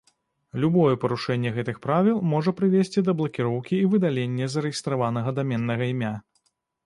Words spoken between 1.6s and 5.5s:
правіл можа прывесці да блакіроўкі і выдалення зарэгістраванага